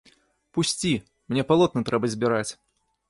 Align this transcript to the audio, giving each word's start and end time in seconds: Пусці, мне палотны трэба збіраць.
Пусці, 0.57 0.93
мне 1.33 1.43
палотны 1.53 1.85
трэба 1.91 2.11
збіраць. 2.15 2.49